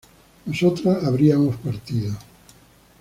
nosotras 0.47 1.03
habríamos 1.03 1.57
partido 1.57 2.17